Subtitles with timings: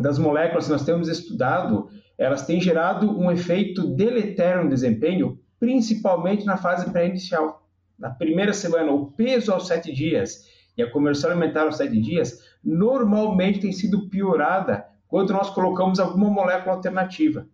[0.00, 6.44] das moléculas que nós temos estudado, elas têm gerado um efeito deletério no desempenho, principalmente
[6.44, 7.66] na fase pré-inicial.
[7.98, 10.44] Na primeira semana, o peso aos sete dias
[10.76, 16.30] e a conversão alimentar aos sete dias normalmente tem sido piorada quando nós colocamos alguma
[16.30, 17.46] molécula alternativa,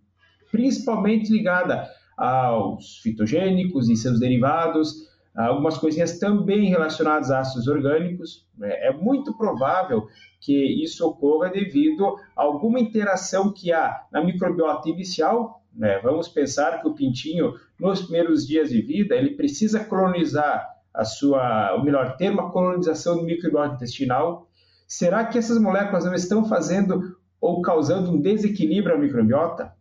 [0.53, 5.07] principalmente ligada aos fitogênicos e seus derivados,
[5.45, 8.47] algumas coisinhas também relacionadas a ácidos orgânicos.
[8.63, 10.09] É muito provável
[10.41, 15.63] que isso ocorra devido a alguma interação que há na microbiota inicial.
[15.75, 15.99] Né?
[16.03, 21.77] Vamos pensar que o pintinho, nos primeiros dias de vida, ele precisa colonizar a sua,
[21.77, 24.49] o melhor termo, a colonização do microbiota intestinal.
[24.89, 29.75] Será que essas moléculas não estão fazendo ou causando um desequilíbrio à microbiota?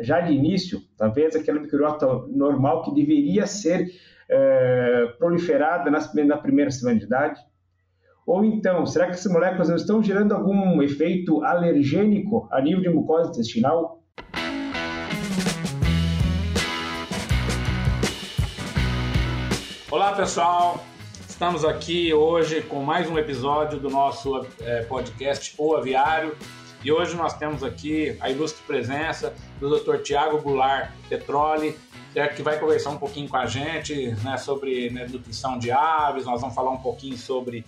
[0.00, 3.88] Já de início, talvez aquela microbiota normal que deveria ser
[4.30, 7.40] é, proliferada na primeira semana de idade?
[8.26, 12.90] Ou então, será que essas moléculas não estão gerando algum efeito alergênico a nível de
[12.90, 14.02] mucosa intestinal?
[19.90, 20.84] Olá pessoal,
[21.26, 26.36] estamos aqui hoje com mais um episódio do nosso é, podcast O Aviário
[26.84, 30.02] e hoje nós temos aqui a ilustre presença do Dr.
[30.02, 31.74] Tiago Goulart Petroli,
[32.12, 32.36] certo?
[32.36, 36.40] que vai conversar um pouquinho com a gente né, sobre né, nutrição de aves, nós
[36.40, 37.64] vamos falar um pouquinho sobre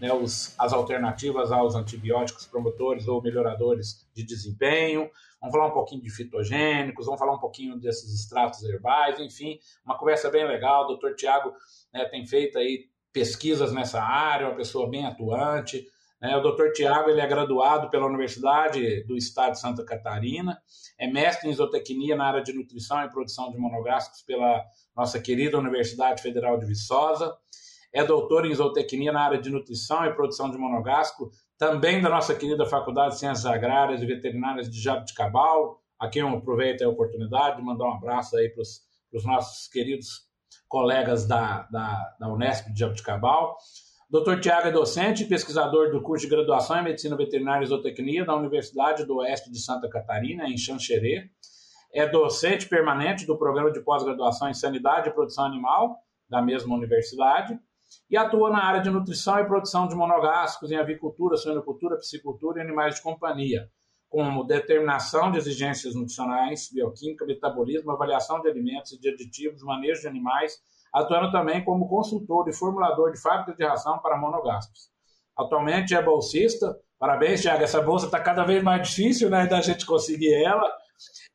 [0.00, 5.10] né, os, as alternativas aos antibióticos promotores ou melhoradores de desempenho.
[5.40, 9.96] Vamos falar um pouquinho de fitogênicos, vamos falar um pouquinho desses extratos herbais, enfim, uma
[9.96, 10.84] conversa bem legal.
[10.84, 11.52] O doutor Tiago
[11.92, 15.86] né, tem feito aí pesquisas nessa área, uma pessoa bem atuante.
[16.24, 16.34] Né?
[16.36, 20.58] O doutor Tiago ele é graduado pela Universidade do Estado de Santa Catarina,
[20.98, 24.64] é mestre em isotecnia na área de nutrição e produção de monográficos pela
[24.96, 27.36] nossa querida Universidade Federal de Viçosa
[27.94, 32.34] é doutor em zootecnia na área de nutrição e produção de monogástrico, também da nossa
[32.34, 37.58] querida Faculdade de Ciências Agrárias e Veterinárias de Jabuticabal, a quem eu aproveito a oportunidade
[37.58, 40.26] de mandar um abraço aí para os nossos queridos
[40.66, 43.56] colegas da, da, da Unesp de Jabuticabal.
[44.10, 44.38] Dr.
[44.40, 48.36] Tiago é docente e pesquisador do curso de graduação em Medicina Veterinária e Zootecnia da
[48.36, 51.30] Universidade do Oeste de Santa Catarina, em Xanxerê.
[51.92, 55.96] É docente permanente do programa de pós-graduação em Sanidade e Produção Animal
[56.28, 57.58] da mesma universidade
[58.10, 62.62] e atua na área de nutrição e produção de monogástricos em avicultura, suinocultura, piscicultura e
[62.62, 63.68] animais de companhia,
[64.08, 70.08] como determinação de exigências nutricionais, bioquímica, metabolismo, avaliação de alimentos e de aditivos, manejo de
[70.08, 70.58] animais,
[70.94, 74.88] atuando também como consultor e formulador de fábrica de ração para monogástricos.
[75.36, 76.76] Atualmente é bolsista.
[76.98, 77.64] Parabéns, Tiago.
[77.64, 80.64] Essa bolsa está cada vez mais difícil né, da gente conseguir ela.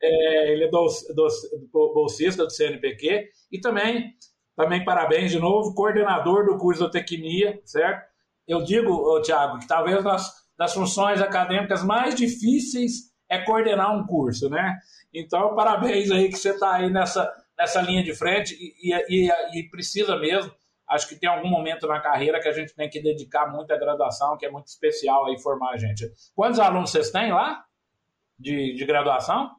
[0.01, 4.13] É, ele é do, do, bolsista do CNPq e também
[4.55, 8.05] também parabéns de novo, coordenador do curso de tecnia, certo?
[8.45, 14.77] Eu digo, Tiago, que talvez das funções acadêmicas mais difíceis é coordenar um curso, né?
[15.13, 19.69] Então, parabéns aí que você está aí nessa, nessa linha de frente e, e, e,
[19.69, 20.51] precisa mesmo.
[20.87, 23.77] Acho que tem algum momento na carreira que a gente tem que dedicar muito à
[23.77, 26.09] graduação, que é muito especial aí formar a gente.
[26.33, 27.63] Quantos alunos vocês têm lá
[28.39, 29.51] de, de graduação?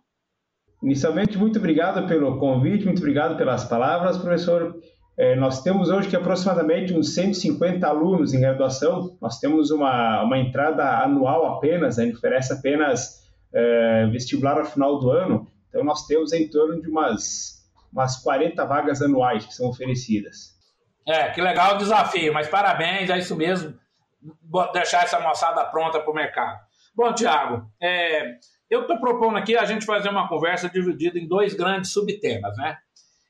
[0.83, 4.81] Inicialmente, muito obrigado pelo convite, muito obrigado pelas palavras, professor.
[5.17, 9.19] É, nós temos hoje que aproximadamente uns 150 alunos em graduação.
[9.21, 13.21] Nós temos uma, uma entrada anual apenas, a gente oferece apenas
[13.53, 15.47] é, vestibular ao final do ano.
[15.69, 17.60] Então, nós temos em torno de umas,
[17.93, 20.59] umas 40 vagas anuais que são oferecidas.
[21.07, 23.75] É, que legal o desafio, mas parabéns, é isso mesmo,
[24.73, 26.61] deixar essa moçada pronta para o mercado.
[26.95, 28.37] Bom, Tiago, é,
[28.69, 32.77] eu estou propondo aqui a gente fazer uma conversa dividida em dois grandes subtemas, né?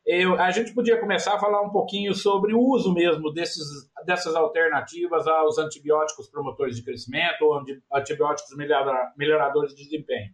[0.04, 3.64] Eu, a gente podia começar a falar um pouquinho sobre o uso mesmo desses,
[4.04, 7.62] dessas alternativas aos antibióticos promotores de crescimento ou
[7.94, 8.56] antibióticos
[9.16, 10.32] melhoradores de desempenho.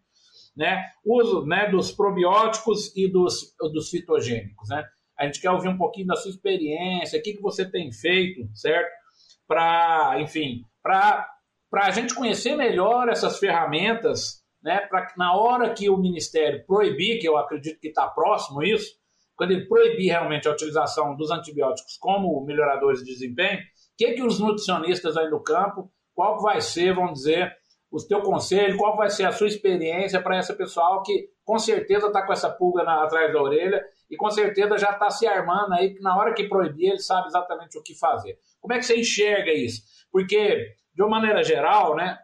[0.56, 0.82] Né?
[1.04, 4.68] Uso né, dos probióticos e dos, dos fitogênicos.
[4.70, 4.84] Né?
[5.18, 8.48] A gente quer ouvir um pouquinho da sua experiência, o que, que você tem feito,
[8.54, 8.90] certo?
[9.46, 11.26] Para, enfim, para
[11.74, 17.20] a gente conhecer melhor essas ferramentas né, para que na hora que o Ministério proibir,
[17.20, 18.96] que eu acredito que está próximo isso,
[19.36, 23.62] quando ele proibir realmente a utilização dos antibióticos como melhoradores de desempenho, o
[23.96, 27.54] que, que os nutricionistas aí no campo, qual vai ser, vamos dizer,
[27.90, 32.08] o teu conselho, qual vai ser a sua experiência para essa pessoal que com certeza
[32.08, 35.72] está com essa pulga na, atrás da orelha e com certeza já está se armando
[35.72, 38.38] aí que na hora que proibir ele sabe exatamente o que fazer.
[38.60, 39.82] Como é que você enxerga isso?
[40.10, 42.18] Porque, de uma maneira geral, né,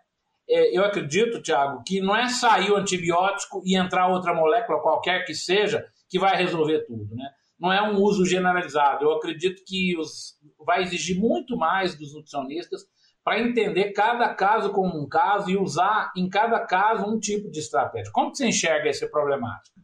[0.49, 5.25] é, eu acredito, Tiago, que não é sair o antibiótico e entrar outra molécula qualquer
[5.25, 7.31] que seja que vai resolver tudo, né?
[7.59, 9.05] Não é um uso generalizado.
[9.05, 10.37] Eu acredito que os,
[10.67, 12.83] vai exigir muito mais dos nutricionistas
[13.25, 17.61] para entender cada caso como um caso e usar em cada caso um tipo de
[17.61, 18.11] estratégia.
[18.13, 19.81] Como que você enxerga essa problemática?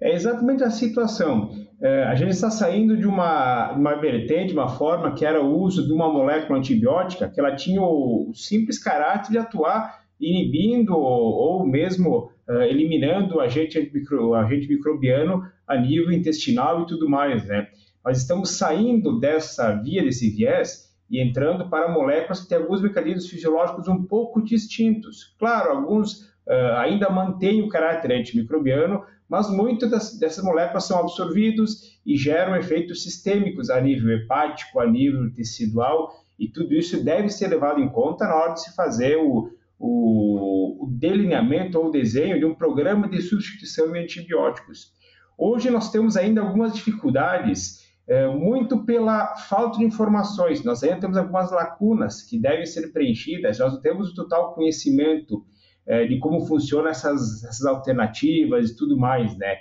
[0.00, 1.50] É exatamente a situação.
[1.80, 5.86] É, a gente está saindo de uma, uma vertente, uma forma que era o uso
[5.86, 11.66] de uma molécula antibiótica, que ela tinha o simples caráter de atuar inibindo ou, ou
[11.66, 17.68] mesmo uh, eliminando o agente, micro, agente microbiano a nível intestinal e tudo mais, né?
[18.04, 23.28] Nós estamos saindo dessa via, desse viés, e entrando para moléculas que têm alguns mecanismos
[23.28, 25.34] fisiológicos um pouco distintos.
[25.38, 32.16] Claro, alguns uh, ainda mantêm o caráter antimicrobiano, mas muitas dessas moléculas são absorvidos e
[32.16, 37.80] geram efeitos sistêmicos a nível hepático, a nível tecidual, e tudo isso deve ser levado
[37.80, 42.54] em conta na hora de se fazer o, o, o delineamento ou desenho de um
[42.54, 44.92] programa de substituição de antibióticos.
[45.38, 50.62] Hoje nós temos ainda algumas dificuldades, é, muito pela falta de informações.
[50.62, 55.44] Nós ainda temos algumas lacunas que devem ser preenchidas, nós não temos o total conhecimento
[55.86, 59.58] é, de como funcionam essas, essas alternativas e tudo mais, né?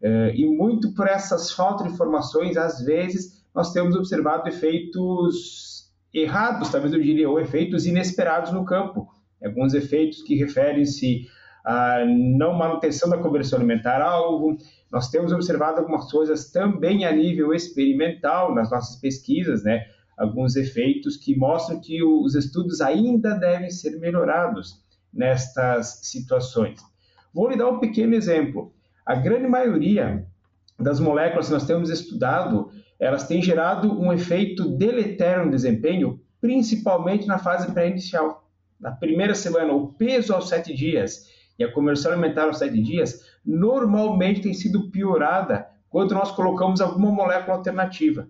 [0.00, 6.68] É, e muito por essas faltas de informações, às vezes, nós temos observado efeitos errados,
[6.68, 9.08] talvez eu diria, ou efeitos inesperados no campo
[9.42, 11.26] alguns efeitos que referem-se
[11.66, 14.56] à não manutenção da conversão alimentar alvo.
[14.90, 19.84] Nós temos observado algumas coisas também a nível experimental nas nossas pesquisas, né?
[20.16, 24.80] Alguns efeitos que mostram que os estudos ainda devem ser melhorados
[25.12, 26.80] nestas situações.
[27.34, 28.72] Vou lhe dar um pequeno exemplo.
[29.04, 30.24] A grande maioria
[30.78, 37.26] das moléculas que nós temos estudado, elas têm gerado um efeito deletério no desempenho, principalmente
[37.26, 38.46] na fase pré-inicial
[38.78, 41.26] na primeira semana, o peso aos sete dias
[41.58, 47.10] e a conversão alimentar aos sete dias, normalmente tem sido piorada quando nós colocamos alguma
[47.10, 48.28] molécula alternativa,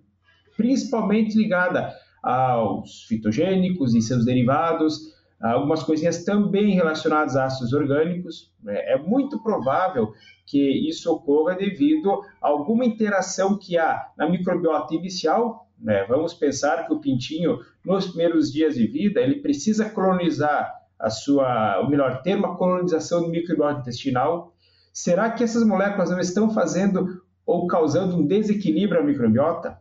[0.56, 1.92] principalmente ligada
[2.22, 8.52] aos fitogênicos e seus derivados, algumas coisinhas também relacionadas a ácidos orgânicos.
[8.62, 8.74] Né?
[8.92, 10.12] É muito provável
[10.46, 16.04] que isso ocorra devido a alguma interação que há na microbiota inicial né?
[16.08, 21.80] Vamos pensar que o pintinho, nos primeiros dias de vida, ele precisa colonizar a sua,
[21.80, 24.54] o melhor termo, a colonização do microbiota intestinal.
[24.92, 29.78] Será que essas moléculas não estão fazendo ou causando um desequilíbrio à microbiota?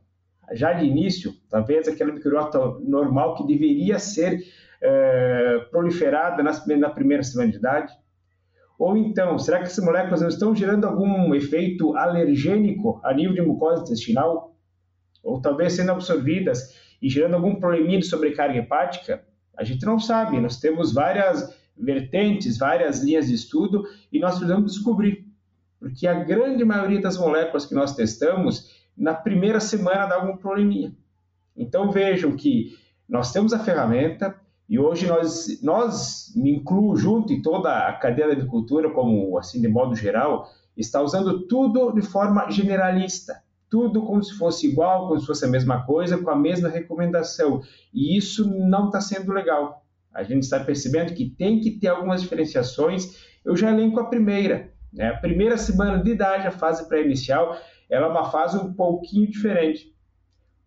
[0.54, 4.44] Já de início, talvez aquela microbiota normal que deveria ser
[4.82, 7.94] é, proliferada na primeira semana de idade?
[8.78, 13.42] Ou então, será que essas moléculas não estão gerando algum efeito alergênico a nível de
[13.42, 14.56] mucosa intestinal?
[15.26, 19.25] ou talvez sendo absorvidas e gerando algum probleminha de sobrecarga hepática,
[19.58, 20.40] a gente não sabe.
[20.40, 25.26] Nós temos várias vertentes, várias linhas de estudo e nós precisamos descobrir.
[25.80, 30.96] Porque a grande maioria das moléculas que nós testamos, na primeira semana dá algum probleminha.
[31.56, 34.36] Então vejam que nós temos a ferramenta
[34.68, 39.62] e hoje nós, nós me incluo junto e toda a cadeia da agricultura, como assim
[39.62, 45.20] de modo geral, está usando tudo de forma generalista tudo como se fosse igual, como
[45.20, 47.62] se fosse a mesma coisa, com a mesma recomendação.
[47.94, 49.84] E isso não está sendo legal.
[50.14, 53.18] A gente está percebendo que tem que ter algumas diferenciações.
[53.44, 54.72] Eu já elenco a primeira.
[54.94, 55.10] Né?
[55.10, 57.58] A primeira semana de idade, a fase pré-inicial,
[57.90, 59.94] ela é uma fase um pouquinho diferente.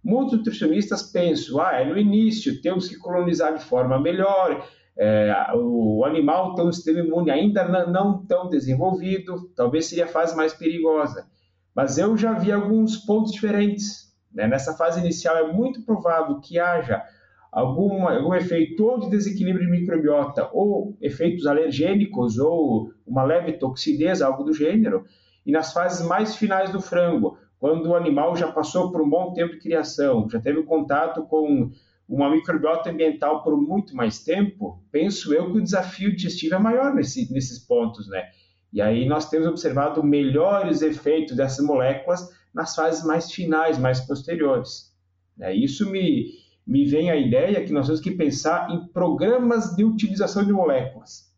[0.05, 4.65] Muitos nutricionistas pensam, ah, é no início, temos que colonizar de forma melhor,
[4.99, 10.37] é, o animal tem um sistema imune ainda não tão desenvolvido, talvez seria a fase
[10.37, 11.27] mais perigosa.
[11.79, 14.13] Mas eu já vi alguns pontos diferentes.
[14.35, 14.49] Né?
[14.49, 17.05] Nessa fase inicial, é muito provável que haja
[17.53, 24.21] algum, algum efeito ou de desequilíbrio de microbiota, ou efeitos alergênicos, ou uma leve toxidez,
[24.21, 25.05] algo do gênero.
[25.47, 29.33] E nas fases mais finais do frango, quando o animal já passou por um bom
[29.33, 31.71] tempo de criação, já teve contato com
[32.09, 36.93] uma microbiota ambiental por muito mais tempo, penso eu que o desafio digestivo é maior
[36.93, 38.25] nesse, nesses pontos, né?
[38.73, 44.93] E aí nós temos observado melhores efeitos dessas moléculas nas fases mais finais, mais posteriores.
[45.41, 46.27] É, isso me,
[46.67, 51.33] me vem a ideia que nós temos que pensar em programas de utilização de moléculas.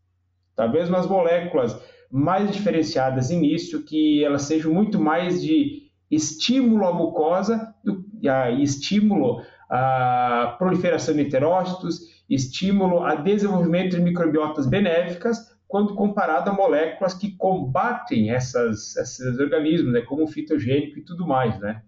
[0.56, 1.78] Talvez umas moléculas
[2.10, 7.72] mais diferenciadas início, que elas sejam muito mais de estímulo à mucosa
[8.20, 16.52] e estímulo à proliferação de heterócitos, estímulo a desenvolvimento de microbiotas benéficas, quando comparado a
[16.52, 21.80] moléculas que combatem essas, esses organismos, né, como o fitogênico e tudo mais, né?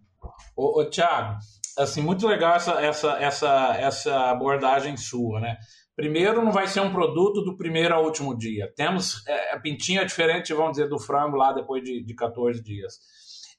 [0.56, 1.38] Ô, ô Tiago,
[1.76, 5.56] assim, muito legal essa, essa, essa, essa abordagem sua, né?
[5.96, 8.72] Primeiro, não vai ser um produto do primeiro ao último dia.
[8.76, 12.94] Temos é, a pintinha diferente, vamos dizer, do frango lá depois de, de 14 dias.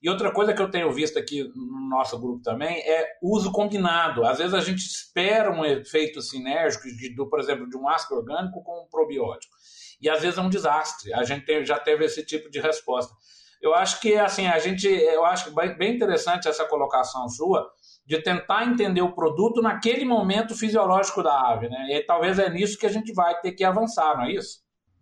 [0.01, 4.25] E outra coisa que eu tenho visto aqui no nosso grupo também é uso combinado.
[4.25, 8.15] Às vezes a gente espera um efeito sinérgico, de, do, por exemplo, de um ácido
[8.15, 9.55] orgânico com um probiótico.
[10.03, 11.13] E às vezes é um desastre.
[11.13, 13.13] A gente tem, já teve esse tipo de resposta.
[13.61, 17.65] Eu acho que assim a gente, eu acho bem interessante essa colocação sua
[18.05, 21.87] de tentar entender o produto naquele momento fisiológico da ave, né?
[21.91, 24.57] E talvez é nisso que a gente vai ter que avançar, não é isso?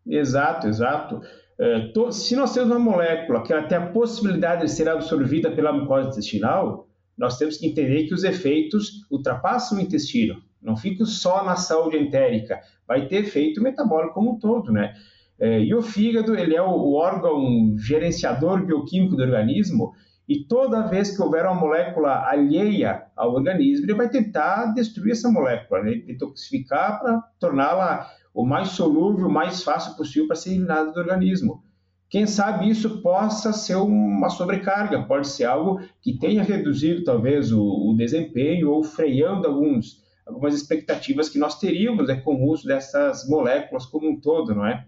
[0.06, 1.20] Exato, exato.
[1.60, 5.74] É, se nós temos uma molécula que ela tem a possibilidade de ser absorvida pela
[5.74, 11.44] mucosa intestinal, nós temos que entender que os efeitos ultrapassam o intestino, não ficam só
[11.44, 14.94] na saúde entérica, vai ter efeito metabólico como um todo, né?
[15.40, 19.94] É, e o fígado, ele é o órgão gerenciador bioquímico do organismo,
[20.30, 25.30] e toda vez que houver uma molécula alheia ao organismo, ele vai tentar destruir essa
[25.30, 25.96] molécula, né?
[26.06, 31.64] detoxificar para torná-la o mais solúvel, o mais fácil possível para ser eliminada do organismo.
[32.10, 37.62] Quem sabe isso possa ser uma sobrecarga, pode ser algo que tenha reduzido talvez o,
[37.62, 40.01] o desempenho ou freando alguns,
[40.32, 44.66] algumas expectativas que nós teríamos né, com o uso dessas moléculas como um todo, não
[44.66, 44.86] é?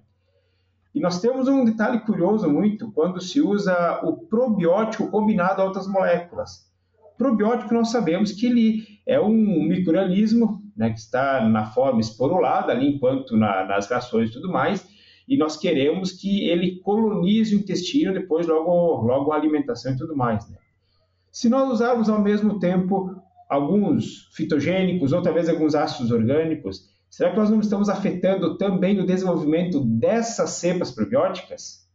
[0.95, 5.87] E nós temos um detalhe curioso muito quando se usa o probiótico combinado a outras
[5.87, 6.71] moléculas.
[7.17, 12.95] Probiótico nós sabemos que ele é um microorganismo né, que está na forma esporulada ali
[12.95, 14.87] enquanto na, nas rações e tudo mais,
[15.27, 20.15] e nós queremos que ele colonize o intestino depois logo logo a alimentação e tudo
[20.15, 20.47] mais.
[20.49, 20.57] Né?
[21.31, 23.22] Se nós usarmos ao mesmo tempo
[23.53, 29.05] alguns fitogênicos ou talvez alguns ácidos orgânicos, Será que nós não estamos afetando também o
[29.05, 31.87] desenvolvimento dessas cepas probióticas?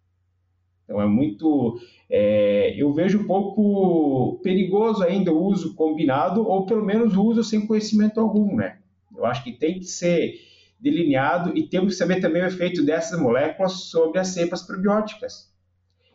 [0.85, 1.77] Então é muito.
[2.09, 7.43] É, eu vejo um pouco perigoso ainda o uso combinado, ou pelo menos o uso
[7.43, 8.79] sem conhecimento algum, né?
[9.13, 10.35] Eu acho que tem que ser
[10.79, 15.53] delineado e temos que saber também o efeito dessas moléculas sobre as cepas probióticas.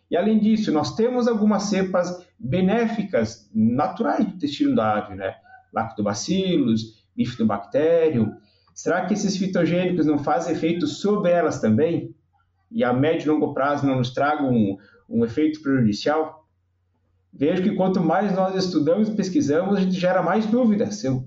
[0.10, 5.34] E além disso, nós temos algumas cepas benéficas naturais do intestino da ave, né?
[5.74, 8.36] Lactobacillus, bifidobacterium,
[8.74, 12.14] Será que esses fitogênicos não fazem efeito sobre elas também?
[12.72, 16.48] E a médio e longo prazo não nos tragam um, um efeito prejudicial?
[17.32, 21.04] Vejo que quanto mais nós estudamos e pesquisamos, a gente gera mais dúvidas.
[21.04, 21.24] Eu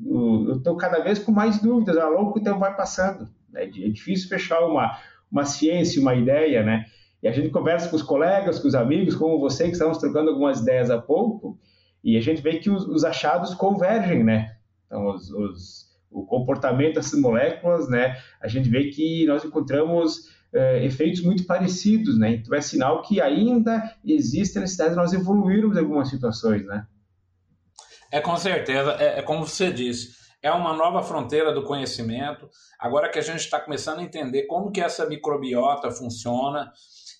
[0.56, 3.28] estou cada vez com mais dúvidas ao longo que o tempo vai passando.
[3.54, 4.99] É, é difícil fechar uma,
[5.30, 6.87] uma ciência, uma ideia, né?
[7.23, 10.30] E a gente conversa com os colegas, com os amigos, como você, que estamos trocando
[10.30, 11.58] algumas ideias há pouco,
[12.04, 14.56] e a gente vê que os, os achados convergem, né?
[14.87, 20.85] Então, os, os o comportamento dessas moléculas, né, a gente vê que nós encontramos é,
[20.85, 22.30] efeitos muito parecidos, né?
[22.30, 26.87] Então é sinal que ainda existe a necessidade de nós evoluirmos em algumas situações, né?
[28.11, 32.49] É com certeza, é, é como você disse, é uma nova fronteira do conhecimento.
[32.78, 36.73] Agora que a gente está começando a entender como que essa microbiota funciona,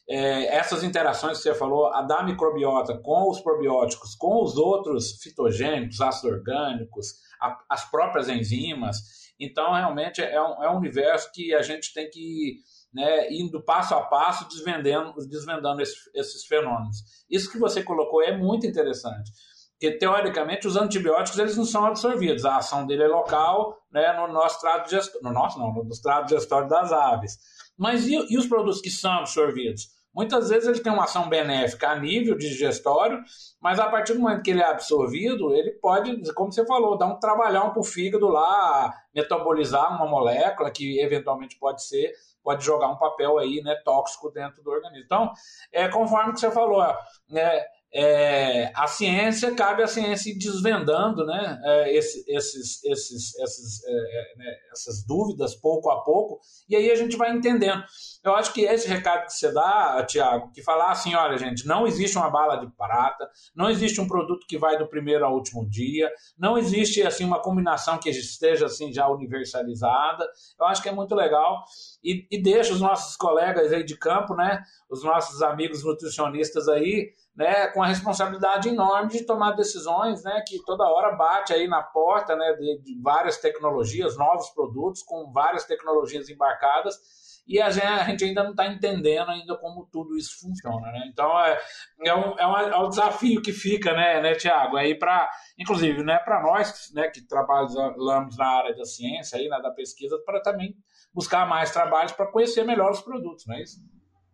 [0.09, 5.21] é, essas interações que você falou, a da microbiota com os probióticos, com os outros
[5.23, 8.99] fitogênicos, ácidos orgânicos, a, as próprias enzimas.
[9.39, 12.59] Então, realmente, é um, é um universo que a gente tem que
[12.95, 16.99] né, indo passo a passo, desvendando, desvendando esses, esses fenômenos.
[17.29, 19.31] Isso que você colocou é muito interessante
[19.79, 24.33] porque teoricamente os antibióticos eles não são absorvidos, a ação dele é local, né, no
[24.33, 27.39] nosso trato digestório, no nosso não, no trato digestório das aves.
[27.77, 29.89] Mas e, e, os produtos que são absorvidos?
[30.17, 33.23] Muitas vezes ele tem uma ação benéfica a nível digestório,
[33.61, 37.07] mas a partir do momento que ele é absorvido, ele pode, como você falou, dar
[37.07, 42.89] um trabalhão para o fígado lá, metabolizar uma molécula que eventualmente pode ser, pode jogar
[42.89, 45.05] um papel aí, né, tóxico dentro do organismo.
[45.05, 45.33] Então,
[45.71, 46.83] é conforme que você falou,
[47.29, 47.67] né,
[47.99, 53.91] é, a ciência, cabe a ciência ir desvendando né, é, esse, esses, esses, esses, é,
[53.91, 56.39] é né, essas dúvidas pouco a pouco,
[56.69, 57.83] e aí a gente vai entendendo.
[58.23, 61.87] Eu acho que esse recado que você dá, Tiago, que falar assim: olha, gente, não
[61.87, 65.67] existe uma bala de prata, não existe um produto que vai do primeiro ao último
[65.67, 70.29] dia, não existe assim uma combinação que esteja assim já universalizada.
[70.61, 71.65] Eu acho que é muito legal
[72.05, 77.15] e, e deixa os nossos colegas aí de campo, né, os nossos amigos nutricionistas aí
[77.37, 81.83] né, com a responsabilidade enorme de tomar decisões, né, que toda hora bate aí na
[81.83, 86.99] porta, né, de, de várias tecnologias, novos produtos com várias tecnologias embarcadas
[87.47, 91.09] e a gente, a gente ainda não está entendendo ainda como tudo isso funciona, né?
[91.13, 91.61] Então é,
[92.05, 94.77] é, um, é, um, é um desafio que fica, né, né Tiago?
[94.77, 99.61] Aí para, inclusive, né, para nós, né, que trabalhamos na área da ciência aí, né,
[99.63, 100.75] da pesquisa, para também
[101.15, 103.79] buscar mais trabalhos para conhecer melhor os produtos, não é isso?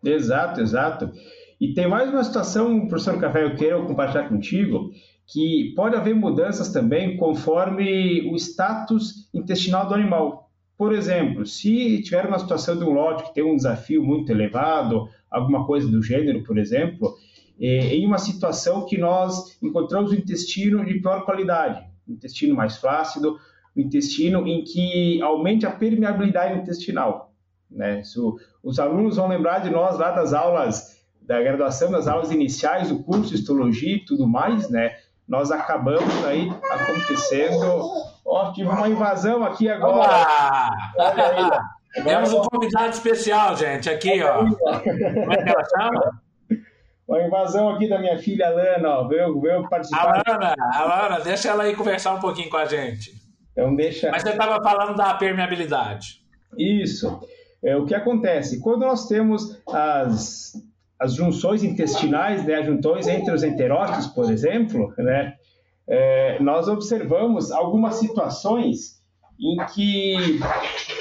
[0.03, 1.13] Exato, exato.
[1.63, 4.91] E tem mais uma situação, professor Café, eu quero compartilhar contigo,
[5.29, 10.51] que pode haver mudanças também conforme o status intestinal do animal.
[10.77, 15.09] Por exemplo, se tiver uma situação de um lote que tem um desafio muito elevado,
[15.31, 17.15] alguma coisa do gênero, por exemplo,
[17.61, 23.39] eh, em uma situação que nós encontramos o intestino de pior qualidade, intestino mais flácido,
[23.77, 27.31] intestino em que aumente a permeabilidade intestinal.
[27.71, 28.03] Né?
[28.63, 30.92] os alunos vão lembrar de nós lá das aulas
[31.27, 34.97] da graduação, das aulas iniciais do curso Histologia e tudo mais, né?
[35.29, 37.65] Nós acabamos aí acontecendo.
[38.25, 40.71] Ó, oh, tive uma invasão aqui agora.
[42.05, 44.39] Temos um convidado especial, gente, aqui, ó.
[44.39, 46.23] Como é que ela chama?
[47.07, 49.09] Uma invasão aqui da minha filha Alana, ó.
[49.09, 50.23] Veio, veio participar.
[50.27, 53.13] Alana, Alana, deixa ela aí conversar um pouquinho com a gente.
[53.53, 54.11] Então deixa.
[54.11, 56.23] Mas você estava falando da permeabilidade.
[56.59, 57.21] Isso.
[57.63, 58.61] É, o que acontece?
[58.61, 60.53] Quando nós temos as,
[61.03, 65.35] as junções intestinais, né, as junções entre os enterócitos, por exemplo, né,
[65.89, 69.03] é, nós observamos algumas situações
[69.41, 70.39] em que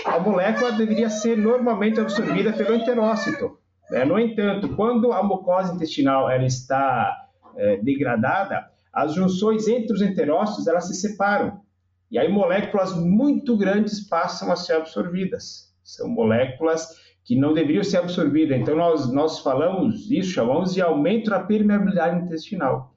[0.03, 3.60] a molécula deveria ser normalmente absorvida pelo enterócito.
[3.91, 4.03] Né?
[4.03, 10.65] No entanto, quando a mucosa intestinal ela está é, degradada, as junções entre os enterócitos
[10.65, 11.62] elas se separam.
[12.10, 15.72] E aí moléculas muito grandes passam a ser absorvidas.
[15.84, 16.88] São moléculas
[17.23, 18.57] que não deveriam ser absorvidas.
[18.57, 22.93] Então nós, nós falamos isso, chamamos de aumento da permeabilidade intestinal.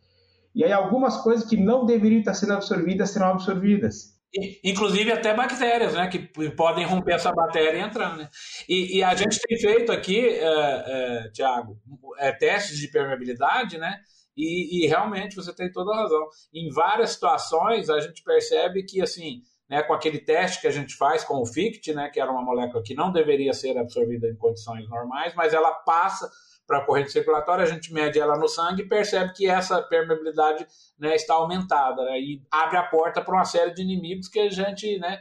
[0.54, 4.14] E aí algumas coisas que não deveriam estar sendo absorvidas serão absorvidas.
[4.64, 6.08] Inclusive até bactérias, né?
[6.08, 6.18] Que
[6.50, 8.28] podem romper essa bactéria e entrar, né?
[8.68, 11.78] E, e a gente tem feito aqui, é, é, Tiago,
[12.18, 13.96] é, testes de permeabilidade, né?
[14.36, 16.26] E, e, realmente você tem toda a razão.
[16.52, 20.94] Em várias situações a gente percebe que assim, né, com aquele teste que a gente
[20.96, 24.36] faz com o FICT, né, que era uma molécula que não deveria ser absorvida em
[24.36, 26.30] condições normais, mas ela passa
[26.66, 30.66] para a corrente circulatória, a gente mede ela no sangue e percebe que essa permeabilidade
[30.98, 34.50] né, está aumentada né, e abre a porta para uma série de inimigos que a
[34.50, 35.20] gente né,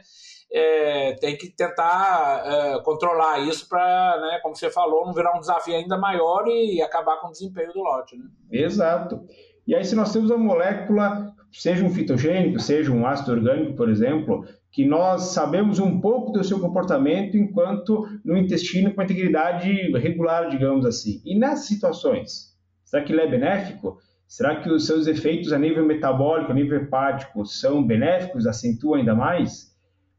[0.50, 5.40] é, tem que tentar é, controlar isso para, né, como você falou, não virar um
[5.40, 8.16] desafio ainda maior e acabar com o desempenho do lote.
[8.16, 8.24] Né?
[8.50, 9.20] Exato.
[9.66, 13.88] E aí, se nós temos a molécula, seja um fitogênico, seja um ácido orgânico, por
[13.88, 20.48] exemplo, que nós sabemos um pouco do seu comportamento enquanto no intestino com integridade regular,
[20.50, 21.22] digamos assim.
[21.24, 22.54] E nessas situações,
[22.84, 23.98] será que ele é benéfico?
[24.26, 29.14] Será que os seus efeitos a nível metabólico, a nível hepático, são benéficos, acentuam ainda
[29.14, 29.74] mais?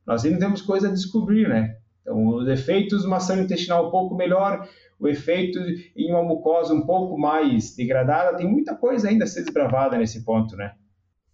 [0.06, 1.78] nós ainda temos coisa a descobrir, né?
[2.02, 4.68] Então, os efeitos de uma ação intestinal um pouco melhor,
[5.00, 5.60] o efeito
[5.96, 10.24] em uma mucosa um pouco mais degradada, tem muita coisa ainda a ser desbravada nesse
[10.24, 10.74] ponto, né?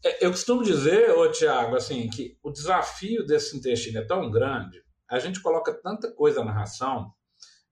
[0.03, 4.81] É, eu costumo dizer, ô Tiago, assim, que o desafio desse intestino é tão grande,
[5.09, 7.11] a gente coloca tanta coisa na ração,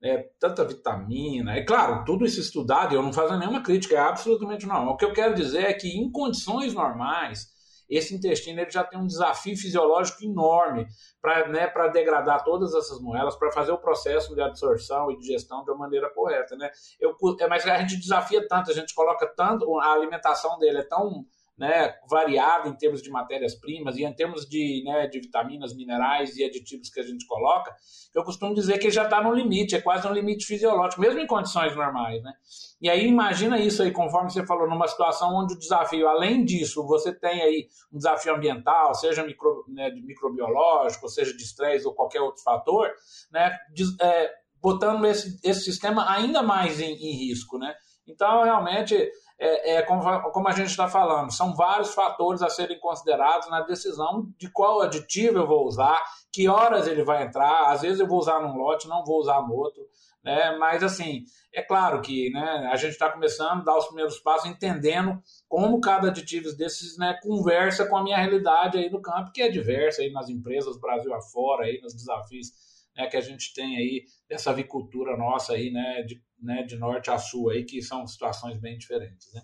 [0.00, 3.98] né, tanta vitamina, é claro, tudo isso estudado, e eu não faço nenhuma crítica, é
[3.98, 4.94] absolutamente normal.
[4.94, 7.48] O que eu quero dizer é que em condições normais,
[7.90, 10.86] esse intestino ele já tem um desafio fisiológico enorme
[11.20, 15.70] para né, degradar todas essas moedas, para fazer o processo de absorção e digestão de
[15.72, 16.56] uma maneira correta.
[16.56, 16.70] Né?
[17.00, 20.84] Eu, é, mas a gente desafia tanto, a gente coloca tanto, a alimentação dele é
[20.84, 21.26] tão
[21.60, 26.42] né, variado em termos de matérias-primas e em termos de, né, de vitaminas, minerais e
[26.42, 27.70] aditivos que a gente coloca,
[28.14, 31.26] eu costumo dizer que já está no limite, é quase um limite fisiológico, mesmo em
[31.26, 32.22] condições normais.
[32.22, 32.32] Né?
[32.80, 36.82] E aí imagina isso aí, conforme você falou, numa situação onde o desafio, além disso,
[36.86, 42.22] você tem aí um desafio ambiental, seja micro, né, microbiológico, seja de estresse ou qualquer
[42.22, 42.90] outro fator,
[43.30, 43.54] né,
[44.00, 44.30] é,
[44.62, 47.58] botando esse, esse sistema ainda mais em, em risco.
[47.58, 47.74] Né?
[48.08, 52.78] Então, realmente, é, é como, como, a gente está falando, são vários fatores a serem
[52.78, 55.98] considerados na decisão de qual aditivo eu vou usar,
[56.30, 57.70] que horas ele vai entrar.
[57.70, 59.82] Às vezes eu vou usar num lote, não vou usar no outro.
[60.22, 60.54] Né?
[60.58, 61.24] Mas, assim,
[61.54, 65.80] é claro que né, a gente está começando a dar os primeiros passos, entendendo como
[65.80, 70.02] cada aditivo desses né, conversa com a minha realidade aí no campo, que é diversa
[70.02, 72.48] aí nas empresas Brasil afora, aí nos desafios
[72.94, 77.10] né, que a gente tem aí dessa avicultura nossa aí, né, de né, de norte
[77.10, 79.32] a sul aí, que são situações bem diferentes.
[79.32, 79.42] Né?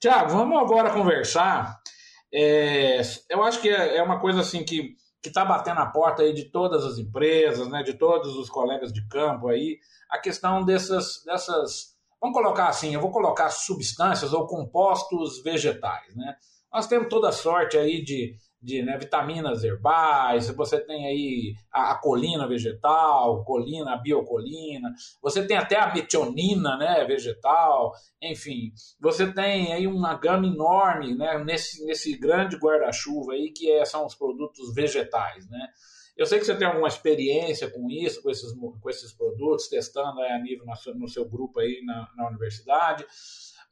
[0.00, 1.78] Tiago, vamos agora conversar.
[2.32, 6.22] É, eu acho que é, é uma coisa assim que que está batendo a porta
[6.22, 9.78] aí de todas as empresas, né, de todos os colegas de campo aí,
[10.10, 16.36] a questão dessas, dessas, vamos colocar assim, eu vou colocar substâncias ou compostos vegetais, né?
[16.74, 21.98] Nós temos toda sorte aí de de né, vitaminas herbais, você tem aí a, a,
[21.98, 24.90] colina vegetal, colina, biocolina,
[25.22, 31.36] você tem até a metionina né, vegetal, enfim, você tem aí uma gama enorme né,
[31.44, 35.68] nesse, nesse grande guarda-chuva aí que é, são os produtos vegetais, né?
[36.16, 40.20] Eu sei que você tem alguma experiência com isso, com esses, com esses produtos, testando
[40.20, 43.04] a nível no seu, no seu grupo aí na, na universidade.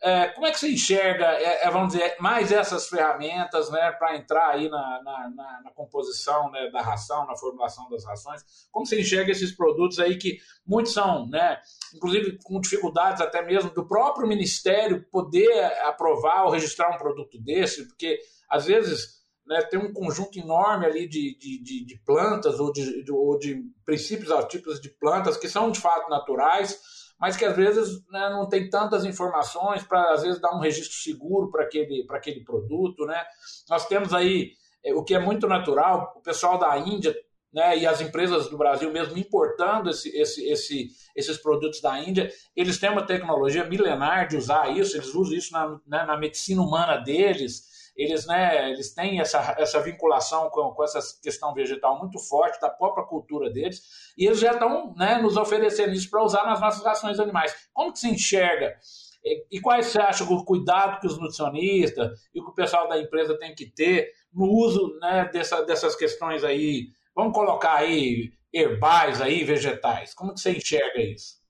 [0.04, 4.16] É, como é que você enxerga, é, é, vamos dizer, mais essas ferramentas né, para
[4.16, 8.42] entrar aí na, na, na, na composição né, da ração, na formulação das rações?
[8.72, 11.60] Como você enxerga esses produtos aí que muitos são, né,
[11.94, 17.86] inclusive com dificuldades até mesmo do próprio Ministério poder aprovar ou registrar um produto desse,
[17.86, 18.18] porque
[18.50, 23.12] às vezes né, tem um conjunto enorme ali de, de, de, plantas ou de, de,
[23.12, 26.80] ou de princípios atípicos de plantas que são de fato naturais,
[27.22, 30.96] mas que às vezes né, não tem tantas informações para, às vezes, dar um registro
[30.96, 33.06] seguro para aquele, aquele produto.
[33.06, 33.22] Né?
[33.70, 34.50] Nós temos aí
[34.84, 37.14] é, o que é muito natural, o pessoal da Índia
[37.54, 42.28] né, e as empresas do Brasil mesmo importando esse, esse, esse, esses produtos da Índia,
[42.56, 46.60] eles têm uma tecnologia milenar de usar isso, eles usam isso na, né, na medicina
[46.60, 52.18] humana deles, eles, né, eles têm essa, essa vinculação com, com essa questão vegetal muito
[52.18, 53.82] forte da própria cultura deles,
[54.16, 57.54] e eles já estão né, nos oferecendo isso para usar nas nossas rações animais.
[57.72, 58.74] Como que se enxerga?
[59.24, 62.98] E, quais você acha o cuidado que os nutricionistas e o que o pessoal da
[62.98, 66.88] empresa tem que ter no uso né, dessa, dessas questões aí?
[67.14, 70.12] Vamos colocar aí herbais aí, vegetais.
[70.12, 71.40] Como que você enxerga isso?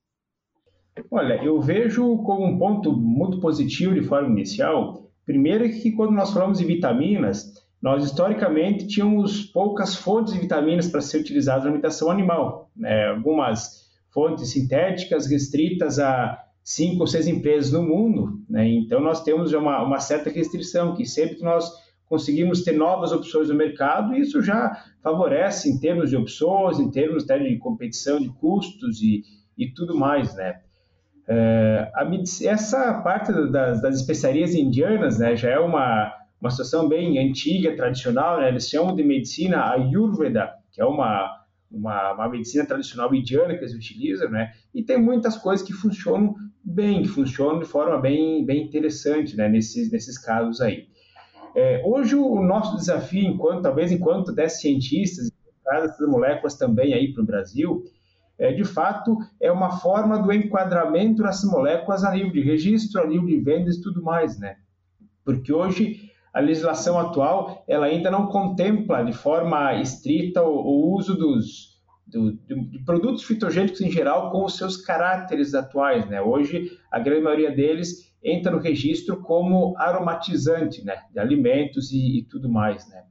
[1.11, 6.33] Olha, eu vejo como um ponto muito positivo de forma inicial Primeiro que quando nós
[6.33, 12.11] falamos de vitaminas, nós historicamente tínhamos poucas fontes de vitaminas para ser utilizadas na alimentação
[12.11, 12.71] animal.
[12.77, 13.09] Né?
[13.09, 18.41] Algumas fontes sintéticas restritas a cinco ou seis empresas no mundo.
[18.49, 18.69] Né?
[18.69, 21.71] Então nós temos uma, uma certa restrição que sempre que nós
[22.07, 27.25] conseguimos ter novas opções no mercado, isso já favorece em termos de opções, em termos
[27.25, 29.23] até de competição de custos e,
[29.57, 30.61] e tudo mais, né?
[31.29, 32.09] É, a,
[32.45, 38.41] essa parte das, das, especiarias indianas né, já é uma, uma situação bem antiga, tradicional,
[38.41, 41.31] né, eles chamam de medicina Ayurveda, que é uma,
[41.71, 46.35] uma, uma, medicina tradicional indiana que eles utilizam, né, e tem muitas coisas que funcionam
[46.65, 50.89] bem, que funcionam de forma bem, bem interessante né, nesses, nesses casos aí.
[51.55, 55.31] É, hoje o nosso desafio, enquanto talvez enquanto até cientistas,
[55.71, 57.85] essas moléculas também aí para o Brasil,
[58.39, 63.07] é, de fato, é uma forma do enquadramento das moléculas a nível de registro, a
[63.07, 64.57] nível de vendas e tudo mais, né?
[65.25, 71.15] Porque hoje a legislação atual ela ainda não contempla de forma estrita o, o uso
[71.15, 71.73] dos
[72.07, 76.21] do, de produtos fitogênicos em geral com os seus caracteres atuais, né?
[76.21, 80.97] Hoje a grande maioria deles entra no registro como aromatizante, né?
[81.13, 83.05] De alimentos e, e tudo mais, né?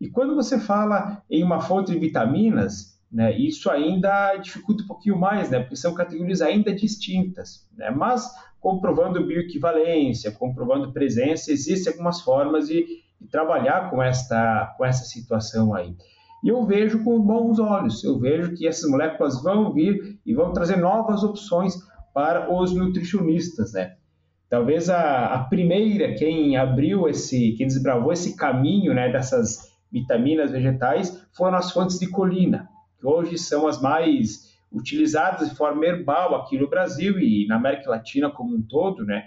[0.00, 3.36] E quando você fala em uma fonte de vitaminas, né?
[3.36, 5.60] Isso ainda dificulta um pouquinho mais, né?
[5.60, 7.68] porque são categorias ainda distintas.
[7.76, 7.90] Né?
[7.90, 8.26] Mas,
[8.58, 12.86] comprovando bioequivalência, comprovando presença, existem algumas formas de,
[13.20, 15.94] de, trabalhar com esta, com essa situação aí.
[16.42, 20.52] E eu vejo com bons olhos, eu vejo que essas moléculas vão vir e vão
[20.52, 21.76] trazer novas opções
[22.14, 23.96] para os nutricionistas, né?
[24.48, 31.26] Talvez a, a primeira, quem abriu esse, quem desbravou esse caminho, né, dessas vitaminas vegetais,
[31.34, 32.68] foram as fontes de colina,
[33.02, 37.90] que hoje são as mais utilizadas de forma herbal aqui no Brasil e na América
[37.90, 39.24] Latina como um todo, né?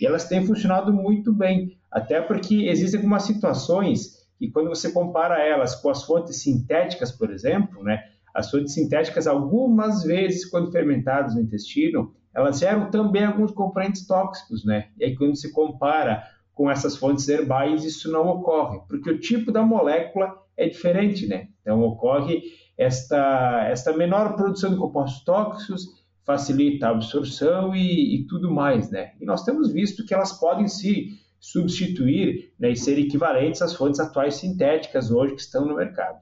[0.00, 5.40] E elas têm funcionado muito bem, até porque existem algumas situações que quando você compara
[5.40, 8.04] elas com as fontes sintéticas, por exemplo, né?
[8.34, 14.64] As fontes sintéticas, algumas vezes, quando fermentadas no intestino, elas geram também alguns componentes tóxicos,
[14.64, 14.88] né?
[14.98, 19.50] E aí, quando se compara com essas fontes herbais, isso não ocorre, porque o tipo
[19.50, 21.48] da molécula é diferente, né?
[21.60, 22.42] Então, ocorre
[22.78, 29.12] esta, esta menor produção de compostos tóxicos facilita a absorção e, e, tudo mais, né?
[29.20, 34.00] E nós temos visto que elas podem se substituir né, e ser equivalentes às fontes
[34.00, 36.18] atuais sintéticas hoje que estão no mercado.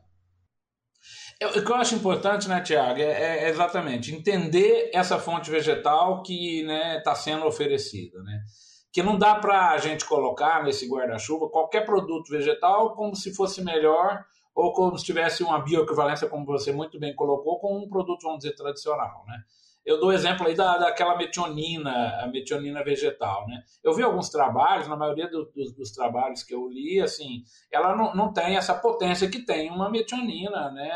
[1.41, 6.61] O que eu acho importante, né, Tiago, é, é, exatamente entender essa fonte vegetal que
[6.61, 8.43] está né, tá sendo oferecida, né?
[8.93, 13.63] Que não dá para a gente colocar nesse guarda-chuva qualquer produto vegetal como se fosse
[13.63, 14.25] melhor
[14.55, 18.41] ou como se tivesse uma bioequivalência, como você muito bem colocou, com um produto, vamos
[18.41, 19.43] dizer, tradicional, né?
[19.85, 23.63] Eu dou exemplo aí da, daquela metionina, a metionina vegetal, né?
[23.83, 27.97] Eu vi alguns trabalhos, na maioria do, dos, dos, trabalhos que eu li, assim, ela
[27.97, 30.91] não, não tem essa potência que tem uma metionina, né?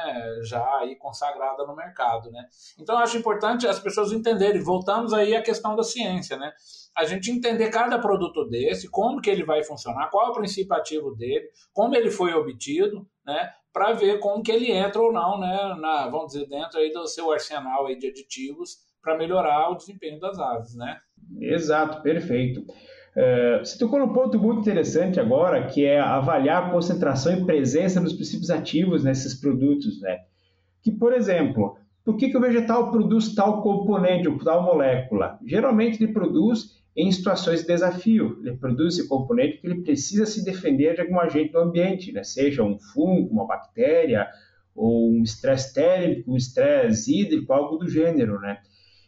[0.45, 2.45] Já aí consagrada no mercado, né?
[2.81, 4.63] Então, eu acho importante as pessoas entenderem.
[4.63, 6.53] Voltamos aí à questão da ciência, né?
[6.97, 10.75] a gente entender cada produto desse, como que ele vai funcionar, qual é o princípio
[10.75, 15.39] ativo dele, como ele foi obtido, né, para ver como que ele entra ou não,
[15.39, 19.75] né, na, vamos dizer, dentro aí do seu arsenal aí de aditivos para melhorar o
[19.75, 20.97] desempenho das aves, né?
[21.39, 22.63] Exato, perfeito.
[22.63, 28.01] Uh, você tocou num ponto muito interessante agora, que é avaliar a concentração e presença
[28.01, 30.21] dos princípios ativos nesses produtos, né?
[30.83, 35.39] Que, por exemplo, por que, que o vegetal produz tal componente ou tal molécula?
[35.45, 38.39] Geralmente ele produz em situações de desafio.
[38.41, 42.25] Ele produz esse componente porque ele precisa se defender de algum agente do ambiente, né?
[42.25, 44.27] seja um fungo, uma bactéria,
[44.75, 48.41] ou um estresse térmico, um estresse hídrico, algo do gênero.
[48.41, 48.59] Né?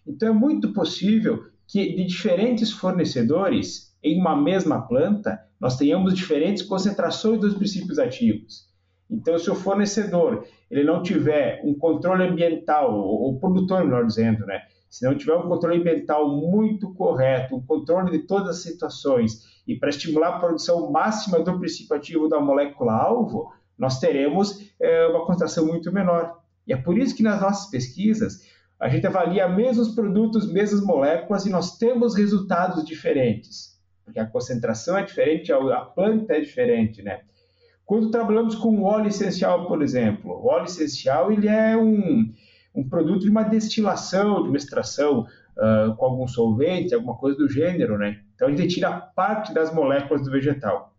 [0.07, 6.63] Então é muito possível que de diferentes fornecedores em uma mesma planta nós tenhamos diferentes
[6.63, 8.69] concentrações dos princípios ativos.
[9.11, 14.61] Então, se o fornecedor ele não tiver um controle ambiental, ou produtor, melhor dizendo, né,
[14.91, 19.77] se não tiver um controle ambiental muito correto, um controle de todas as situações, e
[19.77, 25.67] para estimular a produção máxima do princípio ativo da molécula-alvo, nós teremos é, uma concentração
[25.67, 26.39] muito menor.
[26.67, 28.47] E é por isso que nas nossas pesquisas
[28.81, 34.97] a gente avalia mesmos produtos, mesmas moléculas e nós temos resultados diferentes, porque a concentração
[34.97, 37.21] é diferente, a planta é diferente, né?
[37.85, 42.33] Quando trabalhamos com óleo essencial, por exemplo, o óleo essencial ele é um,
[42.75, 45.27] um produto de uma destilação, de uma extração
[45.57, 48.21] uh, com algum solvente, alguma coisa do gênero, né?
[48.35, 50.95] Então a gente tira parte das moléculas do vegetal.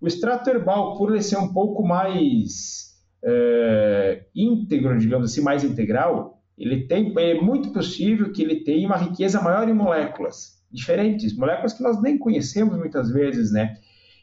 [0.00, 6.42] O extrato herbal, por ele ser um pouco mais uh, íntegro, digamos assim, mais integral,
[6.58, 11.74] ele tem, é muito possível que ele tenha uma riqueza maior em moléculas diferentes, moléculas
[11.74, 13.76] que nós nem conhecemos muitas vezes, né?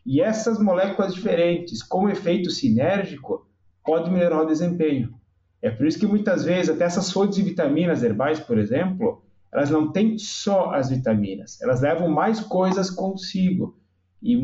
[0.06, 3.48] E essas moléculas diferentes, com efeito sinérgico,
[3.84, 5.14] podem melhorar o desempenho.
[5.62, 9.70] É por isso que muitas vezes até essas fontes de vitaminas herbais, por exemplo, elas
[9.70, 13.78] não têm só as vitaminas, elas levam mais coisas consigo.
[14.22, 14.38] E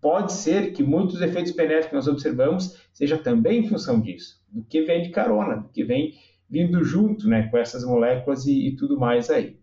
[0.00, 4.64] pode ser que muitos efeitos benéficos que nós observamos seja também em função disso, do
[4.64, 6.14] que vem de carona, do que vem
[6.50, 9.56] vindo junto né, com essas moléculas e, e tudo mais aí.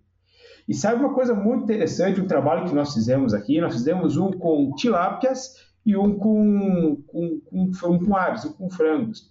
[0.67, 4.31] E sabe uma coisa muito interessante, um trabalho que nós fizemos aqui, nós fizemos um
[4.31, 9.29] com tilápias e um com, com, com, com aves, um com frangos.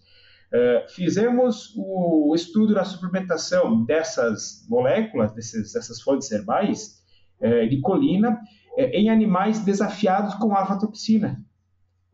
[0.51, 7.03] Uh, fizemos o estudo da suplementação dessas moléculas, desses, dessas fontes herbais,
[7.41, 11.45] uh, de colina, uh, em animais desafiados com aflatoxina.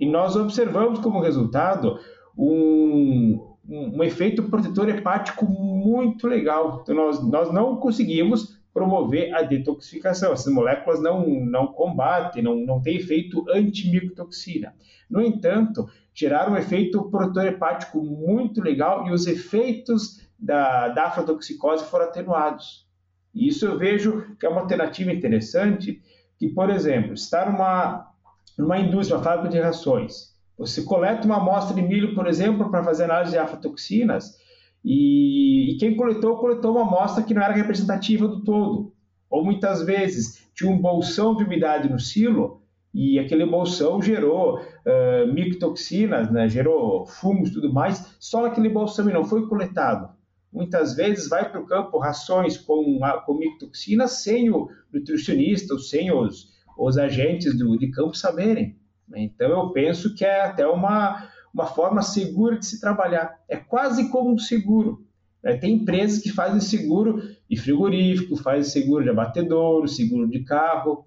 [0.00, 2.00] E nós observamos como resultado
[2.36, 6.80] um, um, um, efeito protetor hepático muito legal.
[6.82, 10.32] Então, nós, nós não conseguimos promover a detoxificação.
[10.32, 14.74] Essas moléculas não, não combatem, não, não têm efeito antimicotoxina.
[15.08, 21.84] No entanto, geraram um efeito protetor hepático muito legal e os efeitos da, da aflatoxicose
[21.84, 22.84] foram atenuados.
[23.32, 26.02] E isso eu vejo que é uma alternativa interessante,
[26.36, 28.12] que, por exemplo, está numa,
[28.58, 32.82] numa indústria, uma fábrica de rações, você coleta uma amostra de milho, por exemplo, para
[32.82, 34.36] fazer análise de aflatoxinas,
[34.84, 38.92] e, e, quem coletou, coletou uma amostra que não era representativa do todo.
[39.30, 42.60] Ou muitas vezes tinha um bolsão de umidade no silo
[42.92, 49.08] e aquele bolsão gerou uh, micotoxinas, né, gerou fungos e tudo mais, só naquele bolsão
[49.08, 50.14] e não foi coletado.
[50.52, 56.12] Muitas vezes vai para o campo rações com, com micotoxinas sem o nutricionista ou sem
[56.12, 58.76] os, os agentes do, de campo saberem.
[59.16, 63.38] Então eu penso que é até uma, uma forma segura de se trabalhar.
[63.48, 65.06] É quase como um seguro.
[65.40, 65.56] Né?
[65.56, 71.06] Tem empresas que fazem seguro de frigorífico, fazem seguro de abatedouro, seguro de carro.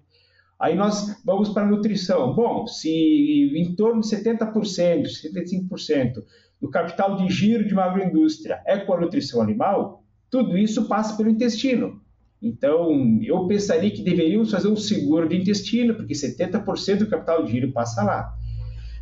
[0.58, 2.34] Aí nós vamos para a nutrição.
[2.34, 6.24] Bom, se em torno de 70%, 75%
[6.60, 11.16] do capital de giro de uma agroindústria é com a nutrição animal, tudo isso passa
[11.16, 12.00] pelo intestino.
[12.40, 17.52] Então, eu pensaria que deveríamos fazer um seguro de intestino, porque 70% do capital de
[17.52, 18.37] giro passa lá.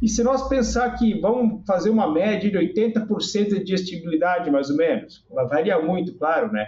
[0.03, 4.77] E se nós pensar que vamos fazer uma média de 80% de digestibilidade, mais ou
[4.77, 6.67] menos, varia muito, claro, né?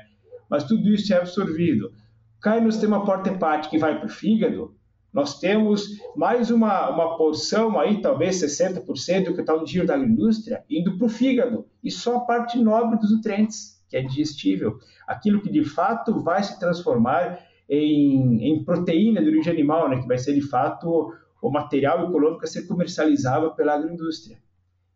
[0.49, 1.93] Mas tudo isso é absorvido.
[2.41, 4.75] Cai no sistema porta hepático e vai para o fígado,
[5.13, 10.63] nós temos mais uma, uma porção aí, talvez 60% do capital de giro da agroindústria,
[10.69, 14.79] indo para o fígado, e só a parte nobre dos nutrientes, que é digestível.
[15.07, 20.07] Aquilo que de fato vai se transformar em, em proteína de origem animal, né, que
[20.07, 24.39] vai ser de fato o material econômico a ser comercializável pela agroindústria.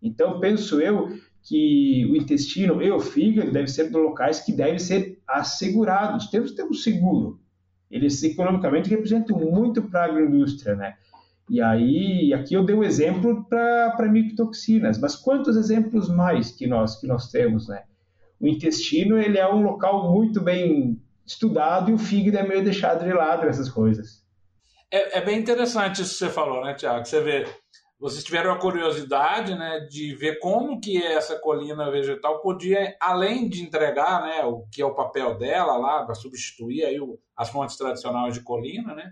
[0.03, 5.21] Então, penso eu que o intestino e o fígado devem ser locais que devem ser
[5.27, 6.29] assegurados.
[6.29, 7.41] Temos que ter um seguro.
[7.91, 10.95] Eles economicamente representam muito para a agroindústria, né?
[11.51, 16.99] E aí, aqui eu dei um exemplo para micotoxinas, mas quantos exemplos mais que nós
[16.99, 17.83] que nós temos, né?
[18.41, 23.05] O intestino ele é um local muito bem estudado e o fígado é meio deixado
[23.05, 24.22] de lado nessas coisas.
[24.93, 27.03] É, é, bem interessante isso que você falou, né, Tiago?
[27.03, 27.47] Você vê,
[27.99, 33.63] vocês tiveram a curiosidade, né, de ver como que essa colina vegetal podia, além de
[33.63, 37.75] entregar, né, o que é o papel dela lá para substituir aí o, as fontes
[37.77, 39.11] tradicionais de colina, né,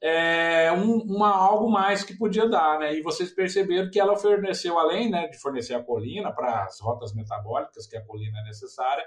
[0.00, 2.94] é um, uma algo mais que podia dar, né?
[2.94, 7.12] E vocês perceberam que ela forneceu, além né, de fornecer a colina para as rotas
[7.12, 9.04] metabólicas que a colina é necessária,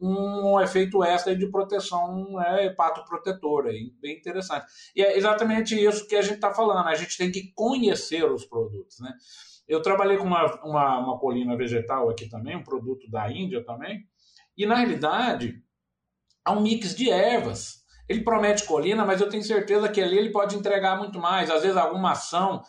[0.00, 4.66] um efeito extra de proteção né, hepatoprotetora, bem interessante.
[4.94, 8.44] E é exatamente isso que a gente está falando, a gente tem que conhecer os
[8.44, 9.12] produtos, né?
[9.66, 14.06] Eu trabalhei com uma, uma, uma colina vegetal aqui também, um produto da Índia também,
[14.56, 15.62] e na realidade
[16.44, 17.77] há um mix de ervas.
[18.08, 21.50] Ele promete colina, mas eu tenho certeza que ali ele pode entregar muito mais.
[21.50, 22.62] Às vezes, alguma ação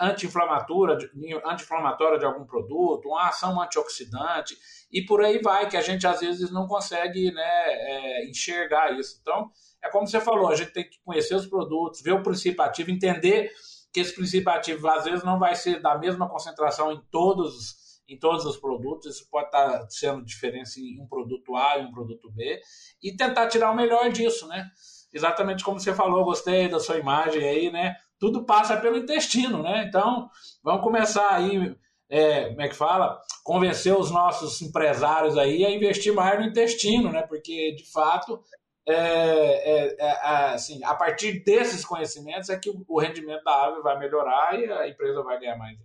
[0.00, 4.56] anti-inflamatória anti de algum produto, uma ação antioxidante,
[4.90, 9.18] e por aí vai, que a gente às vezes não consegue né, é, enxergar isso.
[9.22, 9.50] Então,
[9.82, 12.90] é como você falou, a gente tem que conhecer os produtos, ver o princípio ativo,
[12.90, 13.52] entender
[13.92, 17.79] que esse princípio ativo às vezes não vai ser da mesma concentração em todos
[18.10, 21.92] em todos os produtos, isso pode estar sendo diferença em um produto A e um
[21.92, 22.60] produto B,
[23.00, 24.68] e tentar tirar o melhor disso, né?
[25.12, 27.94] Exatamente como você falou, gostei da sua imagem aí, né?
[28.18, 29.84] Tudo passa pelo intestino, né?
[29.88, 30.28] Então,
[30.62, 31.74] vamos começar aí,
[32.08, 33.20] é, como é que fala?
[33.44, 37.22] Convencer os nossos empresários aí a investir mais no intestino, né?
[37.22, 38.42] Porque, de fato,
[38.88, 40.10] é, é, é,
[40.52, 44.88] assim, a partir desses conhecimentos é que o, rendimento da ave vai melhorar e a
[44.88, 45.78] empresa vai ganhar mais.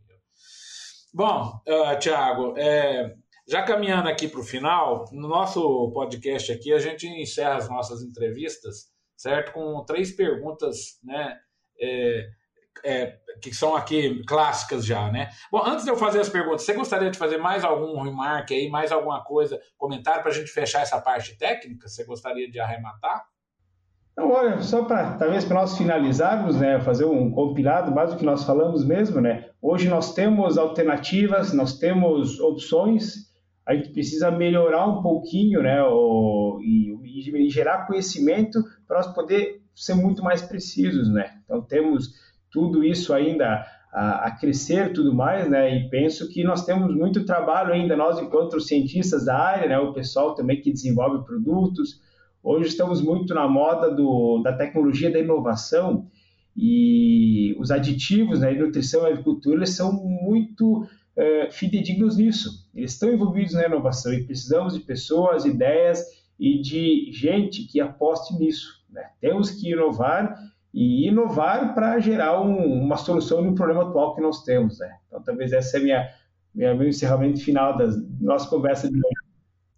[1.18, 3.16] Bom, uh, Tiago, é,
[3.48, 8.02] já caminhando aqui para o final, no nosso podcast aqui, a gente encerra as nossas
[8.02, 9.54] entrevistas, certo?
[9.54, 11.40] Com três perguntas, né?
[11.80, 12.28] É,
[12.84, 15.30] é, que são aqui clássicas já, né?
[15.50, 18.70] Bom, antes de eu fazer as perguntas, você gostaria de fazer mais algum remarque aí,
[18.70, 21.88] mais alguma coisa, comentário para a gente fechar essa parte técnica?
[21.88, 23.26] Você gostaria de arrematar?
[24.18, 28.24] Então, olha, só para talvez para nós finalizarmos, né, fazer um compilado mais do que
[28.24, 29.50] nós falamos mesmo, né?
[29.62, 33.30] Hoje nós temos alternativas, nós temos opções,
[33.68, 39.62] a gente precisa melhorar um pouquinho, né, o, e, e gerar conhecimento para nós poder
[39.76, 41.32] ser muito mais precisos, né?
[41.44, 42.14] Então temos
[42.50, 45.76] tudo isso ainda a, a, crescer tudo mais, né?
[45.76, 49.78] E penso que nós temos muito trabalho ainda nós enquanto cientistas da área, né?
[49.78, 52.00] O pessoal também que desenvolve produtos.
[52.48, 56.06] Hoje estamos muito na moda do, da tecnologia da inovação
[56.56, 58.52] e os aditivos, né?
[58.52, 62.70] nutrição e agricultura são muito é, fidedignos nisso.
[62.76, 66.06] Eles estão envolvidos na inovação e precisamos de pessoas, ideias
[66.40, 68.86] e de gente que aposte nisso.
[68.92, 69.02] Né?
[69.20, 70.38] Temos que inovar
[70.72, 74.78] e inovar para gerar um, uma solução no problema atual que nós temos.
[74.78, 74.96] Né?
[75.08, 76.08] Então, talvez esse é minha,
[76.54, 77.88] minha, meu encerramento final da
[78.22, 79.25] nossa conversa de hoje.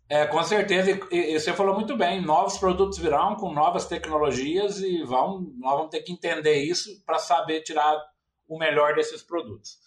[0.10, 4.80] É, com certeza, e, e, você falou muito bem, novos produtos virão com novas tecnologias
[4.80, 8.02] e vão, nós vamos ter que entender isso para saber tirar
[8.48, 9.78] o melhor desses produtos.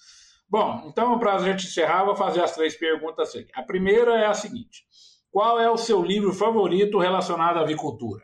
[0.48, 3.50] Bom, então para a gente encerrar, vou fazer as três perguntas aqui.
[3.54, 4.84] A primeira é a seguinte:
[5.30, 8.22] qual é o seu livro favorito relacionado à avicultura?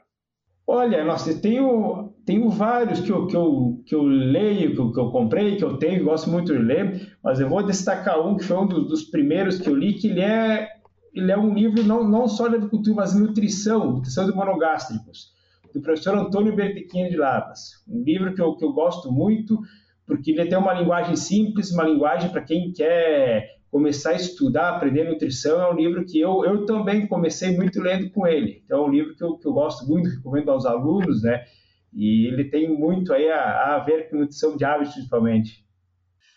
[0.68, 4.98] Olha, nossa, tenho, tenho vários que eu, que, eu, que eu leio, que eu, que
[4.98, 8.42] eu comprei, que eu tenho, gosto muito de ler, mas eu vou destacar um que
[8.42, 10.68] foi um dos, dos primeiros que eu li, que ele é,
[11.16, 15.32] ele é um livro não, não só de agricultura, mas de nutrição, nutrição de monogástricos,
[15.72, 17.82] do professor Antônio Bertequinha de Lavas.
[17.88, 19.58] Um livro que eu, que eu gosto muito,
[20.06, 25.04] porque ele tem uma linguagem simples, uma linguagem para quem quer começar a estudar, aprender
[25.04, 28.62] nutrição, é um livro que eu, eu também comecei muito lendo com ele.
[28.64, 31.44] Então, é um livro que eu, que eu gosto muito, recomendo aos alunos, né?
[31.92, 35.65] E ele tem muito aí a, a ver com nutrição de aves, principalmente.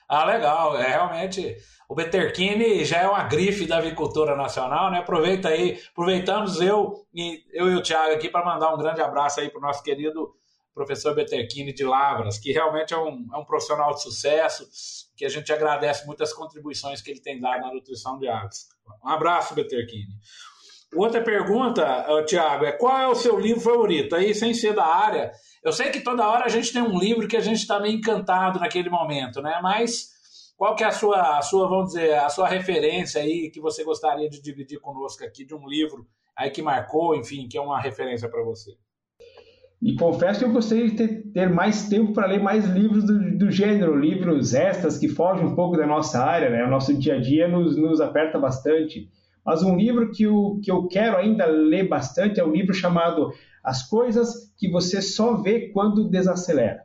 [0.10, 0.76] Ah, legal.
[0.76, 1.56] É realmente
[1.88, 4.98] o Beterkini já é uma grife da avicultura nacional, né?
[4.98, 9.40] Aproveita aí, aproveitamos eu e eu e o Thiago aqui para mandar um grande abraço
[9.40, 10.34] aí para o nosso querido
[10.74, 14.68] professor Beterkini de Lavras, que realmente é um, é um profissional de sucesso,
[15.16, 18.68] que a gente agradece muitas contribuições que ele tem dado na nutrição de aves.
[19.04, 20.14] Um abraço, Beterkini.
[20.96, 24.16] Outra pergunta, Tiago, é qual é o seu livro favorito?
[24.16, 25.32] Aí, sem ser da área,
[25.64, 27.96] eu sei que toda hora a gente tem um livro que a gente está meio
[27.96, 29.60] encantado naquele momento, né?
[29.62, 30.10] Mas
[30.58, 33.84] qual que é a sua, a sua, vamos dizer, a sua referência aí que você
[33.84, 37.80] gostaria de dividir conosco aqui de um livro aí que marcou, enfim, que é uma
[37.80, 38.72] referência para você?
[39.82, 43.38] E confesso que eu gostaria de ter, ter mais tempo para ler mais livros do,
[43.38, 46.66] do, gênero, livros extras que fogem um pouco da nossa área, né?
[46.66, 49.10] O nosso dia a dia nos, nos aperta bastante.
[49.50, 53.34] Mas um livro que eu, que eu quero ainda ler bastante é um livro chamado
[53.64, 56.84] As Coisas que Você Só Vê Quando Desacelera.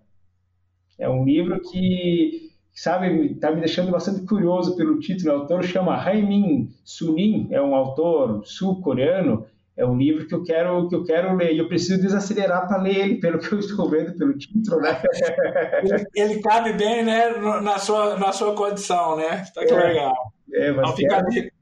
[0.99, 5.31] É um livro que, sabe, está me deixando bastante curioso pelo título.
[5.31, 9.45] O autor chama Haimin Sunim, é um autor sul-coreano,
[9.77, 11.53] é um livro que eu quero que eu quero ler.
[11.53, 15.03] E eu preciso desacelerar para ler ele pelo que eu estou vendo pelo título né?
[15.85, 17.29] Ele, ele cabe bem né
[17.61, 19.45] na sua na sua condição né?
[19.55, 20.15] Tá que é, legal.
[20.55, 21.54] É, mas então, fica, dica,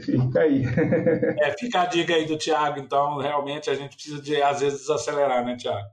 [0.00, 0.62] fica aí
[1.40, 4.80] é, fica a dica aí do Tiago então realmente a gente precisa de às vezes
[4.80, 5.88] desacelerar né Tiago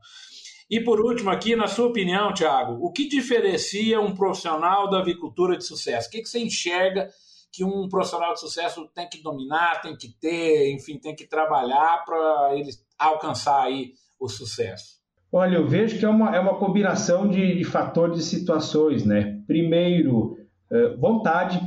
[0.70, 5.58] e por último aqui na sua opinião Tiago o que diferencia um profissional da avicultura
[5.58, 7.10] de sucesso o que, que você enxerga
[7.54, 12.04] que um profissional de sucesso tem que dominar, tem que ter, enfim, tem que trabalhar
[12.04, 15.04] para ele alcançar aí o sucesso?
[15.32, 19.39] Olha, eu vejo que é uma, é uma combinação de, de fatores e situações, né?
[19.45, 20.36] Primeiro,
[20.72, 21.60] eh, vontade,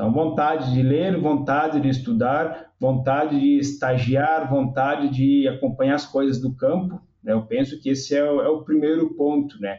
[0.00, 6.40] então vontade de ler, vontade de estudar, vontade de estagiar, vontade de acompanhar as coisas
[6.40, 7.34] do campo, né?
[7.34, 9.78] Eu penso que esse é o, é o primeiro ponto, né?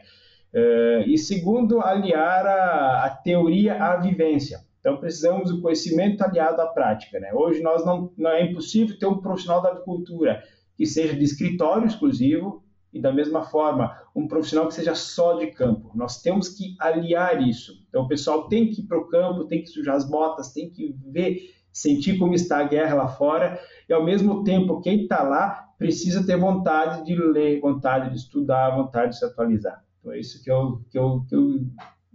[0.54, 4.60] Uh, e segundo, aliar a, a, teoria à vivência.
[4.78, 7.18] Então, precisamos do conhecimento aliado à prática.
[7.18, 7.32] Né?
[7.32, 10.40] Hoje, nós não, não é impossível ter um profissional da agricultura
[10.76, 12.62] que seja de escritório exclusivo
[12.92, 15.90] e, da mesma forma, um profissional que seja só de campo.
[15.94, 17.72] Nós temos que aliar isso.
[17.88, 20.68] Então, o pessoal tem que ir para o campo, tem que sujar as botas, tem
[20.70, 21.38] que ver,
[21.72, 26.24] sentir como está a guerra lá fora, e, ao mesmo tempo, quem está lá precisa
[26.24, 29.82] ter vontade de ler, vontade de estudar, vontade de se atualizar.
[29.98, 31.60] Então é isso que eu, que eu, que eu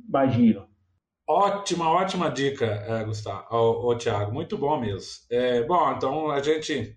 [0.08, 0.66] imagino.
[1.28, 5.26] Ótima, ótima dica, é, Gustavo, ô, ô, Tiago, muito bom mesmo.
[5.30, 6.97] É, bom, então a gente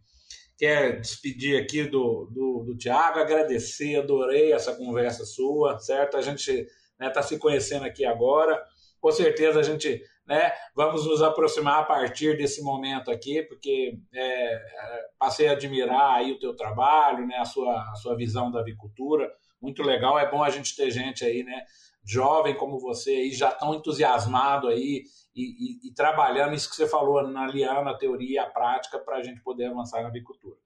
[0.61, 6.19] quer despedir aqui do, do, do Tiago, agradecer, adorei essa conversa sua, certo?
[6.19, 8.63] A gente está né, tá se conhecendo aqui agora,
[9.01, 14.53] com certeza a gente né, vamos nos aproximar a partir desse momento aqui, porque é,
[14.53, 18.61] é passei a admirar aí o teu trabalho, né, a sua, a sua visão da
[18.61, 20.19] avicultura, muito legal.
[20.19, 21.65] É bom a gente ter gente aí, né,
[22.05, 25.05] jovem como você aí, já tão entusiasmado aí
[25.35, 29.17] e, e, e trabalhando isso que você falou, aliando a teoria e a prática para
[29.17, 30.57] a gente poder avançar na avicultura.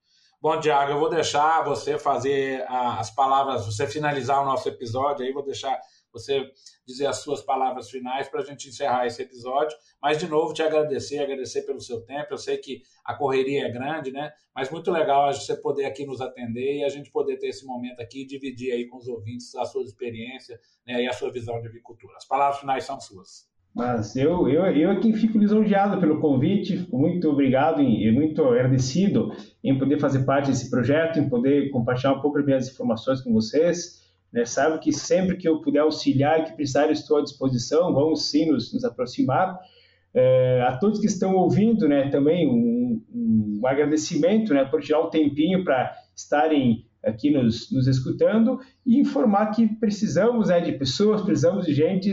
[0.41, 5.31] Bom, Diago, eu vou deixar você fazer as palavras, você finalizar o nosso episódio aí,
[5.31, 5.79] vou deixar
[6.19, 6.49] você
[6.85, 9.77] dizer as suas palavras finais para a gente encerrar esse episódio.
[10.01, 12.27] Mas, de novo, te agradecer, agradecer pelo seu tempo.
[12.31, 14.31] Eu sei que a correria é grande, né?
[14.55, 17.99] Mas muito legal você poder aqui nos atender e a gente poder ter esse momento
[17.99, 21.59] aqui e dividir aí com os ouvintes a sua experiência né, e a sua visão
[21.61, 22.15] de agricultura.
[22.15, 23.53] As palavras finais são suas.
[23.75, 29.77] Mas eu, eu, eu aqui fico lisonjeado pelo convite, muito obrigado e muito agradecido em
[29.77, 34.04] poder fazer parte desse projeto, em poder compartilhar um pouco das minhas informações com vocês.
[34.31, 34.45] Né?
[34.45, 37.93] Sabe que sempre que eu puder auxiliar que precisar, estou à disposição.
[37.93, 39.59] Vamos sim nos, nos aproximar.
[40.13, 45.09] É, a todos que estão ouvindo, né, também um, um agradecimento né, por tirar um
[45.09, 51.65] tempinho para estarem aqui nos, nos, escutando e informar que precisamos né, de pessoas, precisamos
[51.65, 52.11] de gente,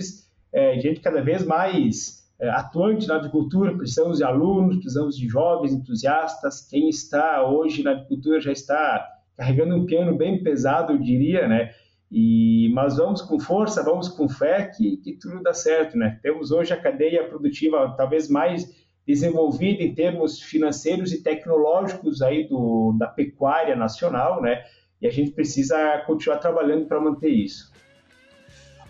[0.53, 5.73] é, gente cada vez mais é, atuante na agricultura, precisamos de alunos, precisamos de jovens
[5.73, 6.67] entusiastas.
[6.69, 11.71] Quem está hoje na agricultura já está carregando um piano bem pesado, eu diria, né?
[12.15, 16.19] E, mas vamos com força, vamos com fé que, que tudo dá certo, né?
[16.23, 18.71] Temos hoje a cadeia produtiva talvez mais
[19.07, 24.63] desenvolvida em termos financeiros e tecnológicos aí do, da pecuária nacional, né?
[25.01, 27.73] E a gente precisa continuar trabalhando para manter isso.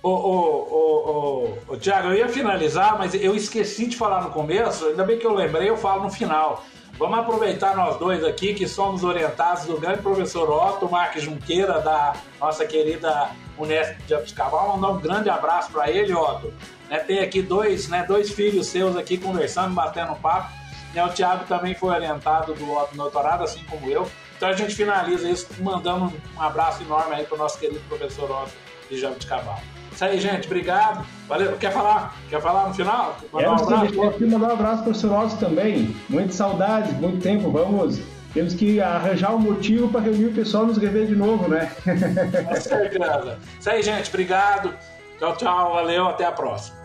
[0.02, 5.24] Ô, Tiago, eu ia finalizar, mas eu esqueci de falar no começo, ainda bem que
[5.24, 6.64] eu lembrei, eu falo no final.
[6.98, 12.14] Vamos aproveitar nós dois aqui, que somos orientados do grande professor Otto Marques Junqueira, da
[12.38, 14.76] nossa querida Unesp de Abiscaval.
[14.76, 16.52] Mandar um grande abraço para ele, Otto.
[16.88, 20.52] Né, tem aqui dois, né, dois filhos seus aqui conversando, batendo papo.
[20.94, 24.08] Né, o Thiago também foi orientado do Otto doutorado, assim como eu.
[24.36, 28.30] Então a gente finaliza isso mandando um abraço enorme aí para o nosso querido professor
[28.30, 28.52] Otto
[28.90, 29.60] de Jabuticabal.
[29.92, 30.46] Isso aí, gente.
[30.46, 31.04] Obrigado.
[31.28, 31.56] Valeu.
[31.56, 32.16] Quer falar?
[32.28, 33.16] Quer falar no final?
[33.32, 34.02] Mandar um abraço?
[34.02, 35.94] Aqui mandar um abraço para o senhor Otto também.
[36.08, 37.50] Muita saudade, muito tempo.
[37.50, 38.00] Vamos.
[38.32, 41.70] Temos que arranjar um motivo para reunir o pessoal e nos rever de novo, né?
[41.84, 43.38] Com certeza.
[43.60, 44.08] Isso aí, gente.
[44.08, 44.74] Obrigado.
[45.18, 45.74] Tchau, tchau.
[45.74, 46.08] Valeu.
[46.08, 46.81] Até a próxima.